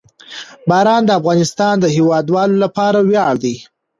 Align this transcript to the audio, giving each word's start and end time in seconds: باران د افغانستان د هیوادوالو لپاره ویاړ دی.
باران 0.69 1.01
د 1.05 1.11
افغانستان 1.19 1.73
د 1.79 1.85
هیوادوالو 1.95 2.55
لپاره 2.63 2.99
ویاړ 3.09 3.33
دی. 3.43 3.55